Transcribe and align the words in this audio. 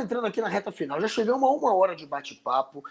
entrando 0.00 0.26
aqui 0.26 0.40
na 0.40 0.48
reta 0.48 0.72
final. 0.72 1.00
Já 1.00 1.08
chegamos 1.08 1.42
a 1.42 1.52
uma 1.52 1.74
hora 1.74 1.94
de 1.94 2.06
bate-papo. 2.06 2.84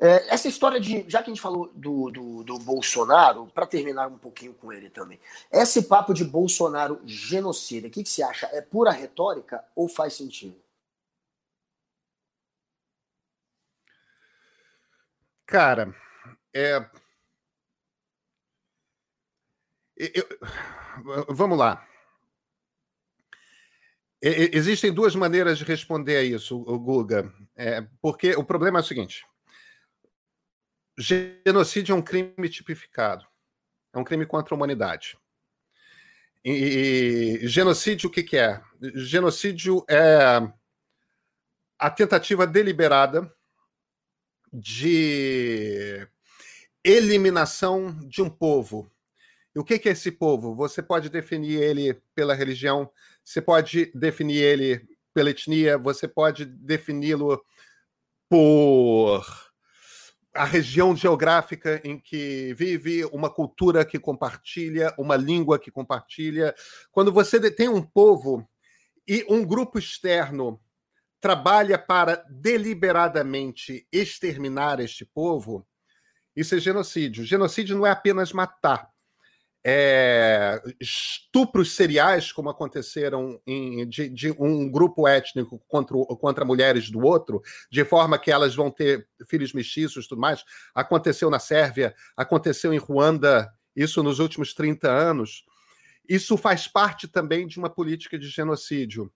É, 0.00 0.32
essa 0.34 0.48
história 0.48 0.80
de. 0.80 1.08
Já 1.08 1.22
que 1.22 1.30
a 1.30 1.34
gente 1.34 1.42
falou 1.42 1.70
do, 1.74 2.10
do, 2.10 2.44
do 2.44 2.58
Bolsonaro, 2.58 3.46
para 3.54 3.66
terminar 3.66 4.08
um 4.08 4.18
pouquinho 4.18 4.54
com 4.54 4.72
ele 4.72 4.90
também. 4.90 5.20
Esse 5.52 5.82
papo 5.82 6.12
de 6.12 6.24
Bolsonaro 6.24 7.00
genocida, 7.04 7.88
o 7.88 7.90
que, 7.90 8.02
que 8.02 8.10
você 8.10 8.22
acha? 8.22 8.46
É 8.52 8.60
pura 8.60 8.90
retórica 8.90 9.64
ou 9.74 9.88
faz 9.88 10.14
sentido? 10.14 10.56
Cara, 15.46 15.94
é. 16.54 16.84
Eu... 19.96 20.26
Vamos 21.28 21.58
lá. 21.58 21.86
Existem 24.26 24.90
duas 24.90 25.14
maneiras 25.14 25.58
de 25.58 25.64
responder 25.64 26.16
a 26.16 26.22
isso, 26.22 26.58
Guga. 26.58 27.30
É, 27.54 27.86
porque 28.00 28.34
o 28.34 28.42
problema 28.42 28.78
é 28.78 28.82
o 28.82 28.84
seguinte: 28.84 29.26
genocídio 30.98 31.92
é 31.92 31.96
um 31.96 32.02
crime 32.02 32.48
tipificado, 32.48 33.26
é 33.92 33.98
um 33.98 34.04
crime 34.04 34.24
contra 34.24 34.54
a 34.54 34.56
humanidade. 34.56 35.18
E, 36.42 37.40
e 37.42 37.48
genocídio, 37.48 38.08
o 38.08 38.12
que, 38.12 38.22
que 38.22 38.38
é? 38.38 38.62
Genocídio 38.94 39.84
é 39.88 40.40
a 41.78 41.90
tentativa 41.90 42.46
deliberada 42.46 43.30
de 44.50 46.06
eliminação 46.82 47.98
de 48.08 48.22
um 48.22 48.30
povo. 48.30 48.90
E 49.54 49.58
o 49.58 49.64
que, 49.64 49.78
que 49.78 49.88
é 49.88 49.92
esse 49.92 50.10
povo? 50.10 50.54
Você 50.54 50.82
pode 50.82 51.08
definir 51.08 51.60
ele 51.60 51.94
pela 52.14 52.34
religião, 52.34 52.90
você 53.24 53.40
pode 53.40 53.90
definir 53.94 54.42
ele 54.42 54.86
pela 55.14 55.30
etnia, 55.30 55.78
você 55.78 56.06
pode 56.06 56.44
defini-lo 56.44 57.42
por 58.28 59.24
a 60.34 60.44
região 60.44 60.96
geográfica 60.96 61.80
em 61.84 61.98
que 61.98 62.52
vive, 62.54 63.04
uma 63.06 63.30
cultura 63.30 63.84
que 63.84 64.00
compartilha, 64.00 64.92
uma 64.98 65.16
língua 65.16 65.58
que 65.60 65.70
compartilha. 65.70 66.52
Quando 66.90 67.12
você 67.12 67.38
tem 67.50 67.68
um 67.68 67.80
povo 67.80 68.46
e 69.06 69.24
um 69.28 69.44
grupo 69.44 69.78
externo 69.78 70.60
trabalha 71.20 71.78
para 71.78 72.24
deliberadamente 72.28 73.86
exterminar 73.92 74.80
este 74.80 75.06
povo, 75.06 75.64
isso 76.34 76.56
é 76.56 76.58
genocídio. 76.58 77.24
Genocídio 77.24 77.76
não 77.76 77.86
é 77.86 77.90
apenas 77.90 78.32
matar 78.32 78.90
é, 79.66 80.62
estupros 80.78 81.74
seriais, 81.74 82.30
como 82.30 82.50
aconteceram 82.50 83.40
em, 83.46 83.88
de, 83.88 84.10
de, 84.10 84.30
um 84.38 84.70
grupo 84.70 85.08
étnico 85.08 85.58
contra, 85.66 85.96
contra 86.20 86.44
mulheres 86.44 86.90
do 86.90 87.00
outro, 87.00 87.40
de 87.70 87.82
forma 87.82 88.18
que 88.18 88.30
elas 88.30 88.54
vão 88.54 88.70
ter 88.70 89.08
filhos 89.26 89.54
mestiços 89.54 90.04
e 90.04 90.08
tudo 90.08 90.20
mais, 90.20 90.44
aconteceu 90.74 91.30
na 91.30 91.38
Sérvia, 91.38 91.94
aconteceu 92.14 92.74
em 92.74 92.78
Ruanda, 92.78 93.50
isso 93.74 94.02
nos 94.02 94.18
últimos 94.18 94.52
30 94.52 94.90
anos. 94.90 95.44
Isso 96.06 96.36
faz 96.36 96.68
parte 96.68 97.08
também 97.08 97.46
de 97.46 97.58
uma 97.58 97.70
política 97.70 98.18
de 98.18 98.28
genocídio. 98.28 99.10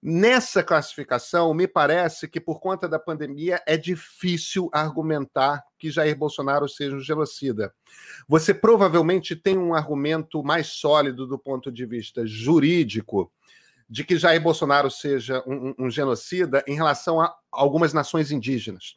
Nessa 0.00 0.62
classificação, 0.62 1.52
me 1.52 1.66
parece 1.66 2.28
que 2.28 2.40
por 2.40 2.60
conta 2.60 2.88
da 2.88 3.00
pandemia 3.00 3.60
é 3.66 3.76
difícil 3.76 4.70
argumentar 4.72 5.64
que 5.76 5.90
Jair 5.90 6.16
Bolsonaro 6.16 6.68
seja 6.68 6.94
um 6.94 7.00
genocida. 7.00 7.74
Você 8.28 8.54
provavelmente 8.54 9.34
tem 9.34 9.58
um 9.58 9.74
argumento 9.74 10.42
mais 10.44 10.68
sólido 10.68 11.26
do 11.26 11.36
ponto 11.36 11.72
de 11.72 11.84
vista 11.84 12.24
jurídico 12.24 13.32
de 13.90 14.04
que 14.04 14.16
Jair 14.16 14.40
Bolsonaro 14.40 14.88
seja 14.88 15.42
um, 15.44 15.74
um 15.76 15.90
genocida 15.90 16.62
em 16.68 16.74
relação 16.74 17.20
a 17.20 17.34
algumas 17.50 17.92
nações 17.92 18.30
indígenas. 18.30 18.96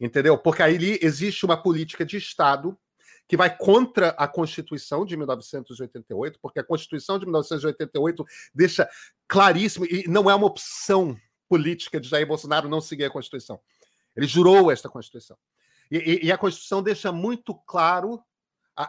Entendeu? 0.00 0.38
Porque 0.38 0.62
aí 0.62 0.98
existe 1.02 1.44
uma 1.44 1.60
política 1.60 2.06
de 2.06 2.16
Estado 2.16 2.78
que 3.28 3.36
vai 3.36 3.54
contra 3.56 4.10
a 4.10 4.28
Constituição 4.28 5.04
de 5.04 5.16
1988, 5.16 6.38
porque 6.40 6.60
a 6.60 6.64
Constituição 6.64 7.18
de 7.18 7.24
1988 7.24 8.24
deixa 8.54 8.88
claríssimo, 9.26 9.84
e 9.86 10.04
não 10.08 10.30
é 10.30 10.34
uma 10.34 10.46
opção 10.46 11.16
política 11.48 12.00
de 12.00 12.08
Jair 12.08 12.26
Bolsonaro 12.26 12.68
não 12.68 12.80
seguir 12.80 13.04
a 13.04 13.10
Constituição. 13.10 13.60
Ele 14.14 14.26
jurou 14.26 14.70
esta 14.70 14.88
Constituição. 14.88 15.36
E, 15.90 15.98
e, 15.98 16.26
e 16.26 16.32
a 16.32 16.38
Constituição 16.38 16.82
deixa 16.82 17.12
muito 17.12 17.54
claro 17.54 18.20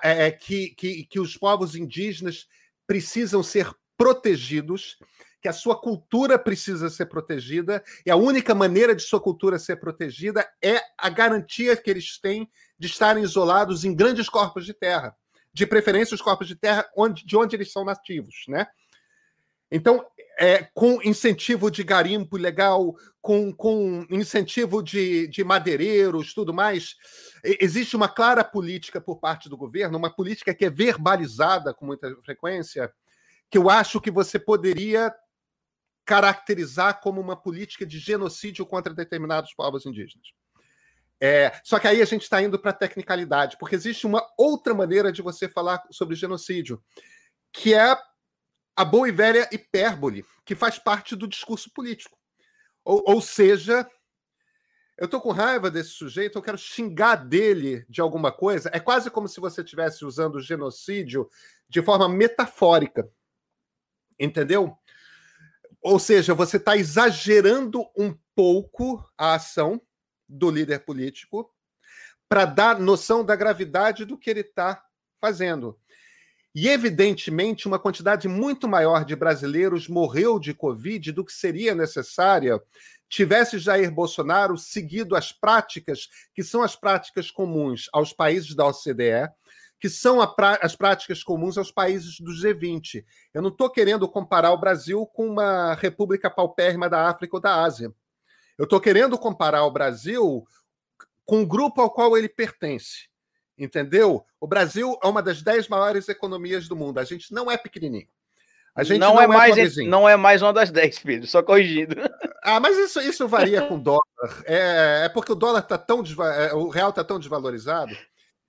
é, 0.03 0.27
é, 0.27 0.31
que, 0.31 0.69
que, 0.71 1.05
que 1.05 1.19
os 1.19 1.37
povos 1.37 1.75
indígenas 1.75 2.47
precisam 2.85 3.41
ser 3.41 3.71
protegidos, 3.97 4.97
que 5.41 5.47
a 5.47 5.53
sua 5.53 5.79
cultura 5.79 6.37
precisa 6.39 6.89
ser 6.89 7.05
protegida, 7.05 7.83
e 8.05 8.11
a 8.11 8.15
única 8.15 8.55
maneira 8.55 8.95
de 8.95 9.03
sua 9.03 9.19
cultura 9.19 9.59
ser 9.59 9.77
protegida 9.77 10.47
é 10.63 10.81
a 10.97 11.09
garantia 11.09 11.75
que 11.75 11.89
eles 11.89 12.19
têm 12.19 12.49
de 12.77 12.87
estarem 12.87 13.23
isolados 13.23 13.85
em 13.85 13.95
grandes 13.95 14.29
corpos 14.29 14.65
de 14.65 14.73
terra, 14.73 15.15
de 15.53 15.65
preferência 15.65 16.15
os 16.15 16.21
corpos 16.21 16.47
de 16.47 16.55
terra 16.55 16.87
onde, 16.95 17.25
de 17.25 17.37
onde 17.37 17.55
eles 17.55 17.71
são 17.71 17.85
nativos, 17.85 18.45
né? 18.47 18.67
Então, 19.69 20.05
é, 20.39 20.67
com 20.73 21.01
incentivo 21.03 21.69
de 21.69 21.83
garimpo 21.83 22.37
legal, 22.37 22.95
com, 23.21 23.51
com 23.51 24.05
incentivo 24.09 24.81
de, 24.81 25.27
de 25.27 25.43
madeireiros, 25.43 26.33
tudo 26.33 26.53
mais, 26.53 26.95
existe 27.43 27.95
uma 27.95 28.07
clara 28.07 28.43
política 28.43 29.01
por 29.01 29.19
parte 29.19 29.49
do 29.49 29.57
governo, 29.57 29.97
uma 29.97 30.13
política 30.13 30.53
que 30.53 30.65
é 30.65 30.69
verbalizada 30.69 31.73
com 31.73 31.85
muita 31.85 32.15
frequência, 32.23 32.91
que 33.49 33.57
eu 33.57 33.69
acho 33.69 33.99
que 33.99 34.11
você 34.11 34.39
poderia 34.39 35.13
caracterizar 36.07 37.01
como 37.01 37.19
uma 37.19 37.35
política 37.35 37.85
de 37.85 37.99
genocídio 37.99 38.65
contra 38.65 38.93
determinados 38.93 39.53
povos 39.53 39.85
indígenas. 39.85 40.29
É, 41.19 41.51
só 41.63 41.77
que 41.79 41.87
aí 41.87 42.01
a 42.01 42.05
gente 42.05 42.21
está 42.21 42.41
indo 42.41 42.57
para 42.57 42.71
a 42.71 42.73
tecnicalidade, 42.73 43.57
porque 43.59 43.75
existe 43.75 44.07
uma 44.07 44.25
outra 44.37 44.73
maneira 44.73 45.11
de 45.11 45.21
você 45.21 45.49
falar 45.49 45.83
sobre 45.91 46.15
genocídio, 46.15 46.81
que 47.51 47.73
é 47.73 47.97
a 48.75 48.85
boa 48.85 49.09
e 49.09 49.11
velha 49.11 49.49
hipérbole, 49.51 50.25
que 50.45 50.55
faz 50.55 50.79
parte 50.79 51.13
do 51.13 51.27
discurso 51.27 51.69
político. 51.73 52.17
Ou, 52.85 53.03
ou 53.05 53.21
seja, 53.21 53.85
eu 54.97 55.05
estou 55.05 55.19
com 55.19 55.31
raiva 55.31 55.69
desse 55.69 55.89
sujeito, 55.89 56.37
eu 56.37 56.41
quero 56.41 56.57
xingar 56.57 57.15
dele 57.15 57.85
de 57.89 57.99
alguma 57.99 58.31
coisa. 58.31 58.69
É 58.71 58.79
quase 58.79 59.11
como 59.11 59.27
se 59.27 59.41
você 59.41 59.61
estivesse 59.61 60.05
usando 60.05 60.39
genocídio 60.39 61.29
de 61.67 61.81
forma 61.81 62.07
metafórica. 62.07 63.09
Entendeu? 64.17 64.77
Ou 65.87 65.99
seja, 65.99 66.33
você 66.33 66.57
está 66.57 66.75
exagerando 66.75 67.81
um 67.97 68.13
pouco 68.35 69.01
a 69.17 69.35
ação 69.35 69.81
do 70.27 70.51
líder 70.51 70.79
político 70.79 71.49
para 72.27 72.43
dar 72.43 72.77
noção 72.77 73.23
da 73.23 73.37
gravidade 73.37 74.03
do 74.03 74.17
que 74.17 74.29
ele 74.29 74.41
está 74.41 74.83
fazendo. 75.21 75.79
E, 76.53 76.67
evidentemente, 76.67 77.69
uma 77.69 77.79
quantidade 77.79 78.27
muito 78.27 78.67
maior 78.67 79.05
de 79.05 79.15
brasileiros 79.15 79.87
morreu 79.87 80.39
de 80.39 80.53
Covid 80.53 81.13
do 81.13 81.23
que 81.23 81.31
seria 81.31 81.73
necessária 81.73 82.61
tivesse 83.07 83.57
Jair 83.57 83.89
Bolsonaro 83.89 84.57
seguido 84.57 85.15
as 85.15 85.31
práticas 85.31 86.09
que 86.35 86.43
são 86.43 86.61
as 86.61 86.75
práticas 86.75 87.31
comuns 87.31 87.87
aos 87.93 88.11
países 88.11 88.53
da 88.53 88.67
OCDE, 88.67 89.31
que 89.79 89.89
são 89.89 90.19
as 90.21 90.75
práticas 90.75 91.23
comuns 91.23 91.57
aos 91.57 91.71
países 91.71 92.19
do 92.19 92.31
G20. 92.31 93.05
Eu 93.33 93.41
não 93.41 93.49
estou 93.49 93.69
querendo 93.69 94.07
comparar 94.09 94.51
o 94.51 94.57
Brasil 94.57 95.05
com 95.05 95.27
uma 95.27 95.75
república 95.75 96.29
paupérrima 96.29 96.89
da 96.89 97.07
África 97.07 97.35
ou 97.35 97.41
da 97.41 97.63
Ásia. 97.63 97.93
Eu 98.57 98.63
estou 98.63 98.81
querendo 98.81 99.17
comparar 99.17 99.63
o 99.65 99.71
Brasil 99.71 100.47
com 101.25 101.41
o 101.41 101.45
grupo 101.45 101.81
ao 101.81 101.91
qual 101.91 102.17
ele 102.17 102.27
pertence. 102.27 103.07
Entendeu? 103.57 104.25
O 104.39 104.47
Brasil 104.47 104.97
é 105.03 105.07
uma 105.07 105.21
das 105.21 105.41
dez 105.41 105.67
maiores 105.67 106.09
economias 106.09 106.67
do 106.67 106.75
mundo. 106.75 106.99
A 106.99 107.03
gente 107.03 107.33
não 107.33 107.49
é 107.49 107.57
pequenininho. 107.57 108.07
A 108.75 108.83
gente 108.83 108.99
não, 108.99 109.15
não 109.15 109.21
é, 109.21 109.23
é 109.23 109.27
mais 109.27 109.77
não 109.77 110.09
é 110.09 110.15
mais 110.15 110.41
uma 110.43 110.53
das 110.53 110.69
dez, 110.69 110.99
Pedro, 110.99 111.27
só 111.27 111.41
corrigindo. 111.41 111.95
Ah, 112.43 112.59
mas 112.59 112.77
isso, 112.77 113.01
isso 113.01 113.27
varia 113.27 113.63
com 113.63 113.75
o 113.75 113.79
dólar. 113.79 114.03
É, 114.45 115.05
é 115.05 115.09
porque 115.09 115.31
o 115.31 115.35
dólar 115.35 115.61
está 115.61 115.79
tão 115.79 116.03
é, 116.23 116.53
o 116.53 116.69
real 116.69 116.91
está 116.91 117.03
tão 117.03 117.17
desvalorizado, 117.17 117.97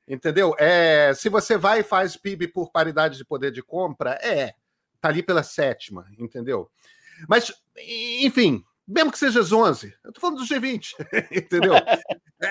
entendeu? 0.09 0.55
É, 0.59 1.13
se 1.15 1.29
você 1.29 1.57
vai 1.57 1.81
e 1.81 1.85
faz 1.85 2.17
PIB 2.17 2.49
por 2.49 2.71
paridade 2.71 3.19
de 3.19 3.25
poder 3.25 3.53
de 3.53 3.63
compra, 3.63 4.19
é, 4.23 4.55
tá 5.01 5.09
ali 5.09 5.23
pela 5.23 5.43
sétima, 5.43 6.07
entendeu? 6.19 6.71
Mas, 7.29 7.53
enfim, 8.21 8.65
mesmo 8.87 9.13
que 9.13 9.19
seja 9.19 9.41
as 9.41 9.53
11, 9.53 9.95
eu 10.03 10.13
tô 10.13 10.21
falando 10.21 10.39
do 10.39 10.47
G20, 10.47 10.95
entendeu? 11.31 11.75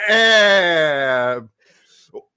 é... 0.08 1.42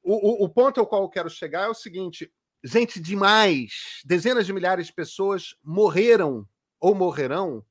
O, 0.02 0.42
o, 0.42 0.44
o, 0.44 0.48
ponto 0.48 0.80
ao 0.80 0.86
qual 0.86 1.02
eu 1.02 1.08
quero 1.08 1.28
chegar 1.28 1.66
é 1.66 1.68
o 1.68 1.74
seguinte: 1.74 2.32
gente 2.64 2.98
demais, 2.98 4.00
dezenas 4.04 4.46
de 4.46 4.52
milhares 4.52 4.86
de 4.86 4.92
pessoas 4.92 5.54
morreram 5.62 6.48
ou 6.80 6.94
morrerão 6.94 7.64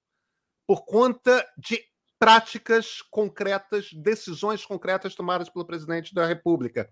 por 0.67 0.85
conta 0.85 1.45
de 1.57 1.83
práticas 2.19 3.01
concretas, 3.09 3.91
decisões 3.93 4.63
concretas 4.63 5.15
tomadas 5.15 5.49
pelo 5.49 5.65
presidente 5.65 6.13
da 6.13 6.25
República. 6.27 6.89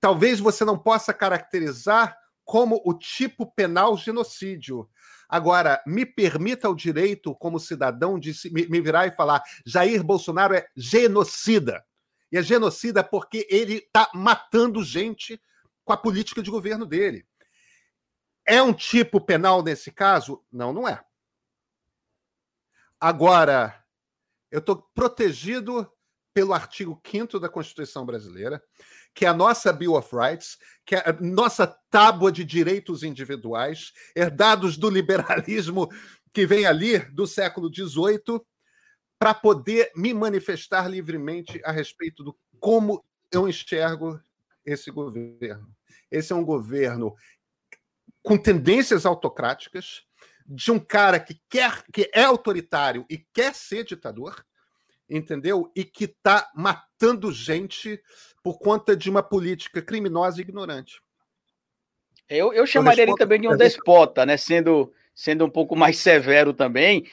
Talvez 0.00 0.40
você 0.40 0.64
não 0.64 0.78
possa 0.78 1.12
caracterizar 1.12 2.16
como 2.44 2.80
o 2.84 2.94
tipo 2.94 3.46
penal 3.52 3.96
genocídio. 3.96 4.88
Agora, 5.28 5.80
me 5.86 6.04
permita 6.04 6.68
o 6.68 6.74
direito, 6.74 7.34
como 7.36 7.60
cidadão, 7.60 8.18
de 8.18 8.32
me, 8.50 8.80
virar 8.80 9.06
e 9.06 9.14
falar: 9.14 9.42
Jair 9.64 10.02
Bolsonaro 10.02 10.54
é 10.54 10.66
genocida. 10.76 11.84
E 12.32 12.38
é 12.38 12.42
genocida 12.42 13.04
porque 13.04 13.46
ele 13.50 13.74
está 13.74 14.10
matando 14.14 14.82
gente 14.82 15.40
com 15.84 15.92
a 15.92 15.96
política 15.96 16.42
de 16.42 16.50
governo 16.50 16.86
dele. 16.86 17.26
É 18.44 18.60
um 18.62 18.72
tipo 18.72 19.20
penal 19.20 19.62
nesse 19.62 19.92
caso? 19.92 20.44
Não, 20.50 20.72
não 20.72 20.88
é. 20.88 21.04
Agora, 22.98 23.84
eu 24.50 24.58
estou 24.58 24.82
protegido 24.94 25.90
pelo 26.34 26.52
artigo 26.52 27.00
5 27.04 27.38
da 27.38 27.48
Constituição 27.48 28.04
Brasileira, 28.04 28.62
que 29.14 29.24
é 29.24 29.28
a 29.28 29.34
nossa 29.34 29.72
Bill 29.72 29.94
of 29.94 30.14
Rights, 30.14 30.56
que 30.86 30.94
é 30.94 31.08
a 31.08 31.12
nossa 31.20 31.66
tábua 31.90 32.30
de 32.32 32.44
direitos 32.44 33.02
individuais, 33.02 33.92
herdados 34.14 34.76
do 34.76 34.88
liberalismo 34.88 35.88
que 36.32 36.46
vem 36.46 36.66
ali 36.66 36.98
do 37.10 37.26
século 37.26 37.68
XVIII, 37.72 38.40
para 39.18 39.34
poder 39.34 39.90
me 39.94 40.14
manifestar 40.14 40.88
livremente 40.88 41.60
a 41.64 41.72
respeito 41.72 42.24
do 42.24 42.38
como 42.58 43.04
eu 43.30 43.48
enxergo 43.48 44.20
esse 44.64 44.90
governo. 44.90 45.74
Esse 46.10 46.32
é 46.32 46.36
um 46.36 46.44
governo 46.44 47.14
com 48.22 48.36
tendências 48.36 49.06
autocráticas, 49.06 50.02
de 50.46 50.72
um 50.72 50.78
cara 50.78 51.20
que 51.20 51.40
quer 51.48 51.84
que 51.92 52.10
é 52.12 52.24
autoritário 52.24 53.06
e 53.08 53.18
quer 53.18 53.54
ser 53.54 53.84
ditador, 53.84 54.44
entendeu? 55.10 55.70
E 55.74 55.84
que 55.84 56.04
está 56.04 56.48
matando 56.54 57.32
gente 57.32 58.00
por 58.42 58.58
conta 58.58 58.96
de 58.96 59.10
uma 59.10 59.22
política 59.22 59.82
criminosa 59.82 60.38
e 60.38 60.42
ignorante. 60.42 61.00
Eu, 62.28 62.52
eu 62.52 62.64
chamaria 62.66 63.02
ele 63.02 63.14
também 63.16 63.40
de 63.40 63.48
um 63.48 63.56
despota, 63.56 64.24
né? 64.24 64.36
Sendo, 64.36 64.92
sendo 65.14 65.44
um 65.44 65.50
pouco 65.50 65.74
mais 65.74 65.98
severo 65.98 66.54
também. 66.54 67.10